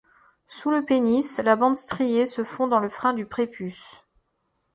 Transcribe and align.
Sous 0.47 0.71
le 0.71 0.83
pénis, 0.83 1.37
la 1.37 1.55
bande 1.55 1.75
striée 1.75 2.25
se 2.25 2.43
fond 2.43 2.67
dans 2.67 2.79
le 2.79 2.89
frein 2.89 3.13
du 3.13 3.27
prépuce. 3.27 4.03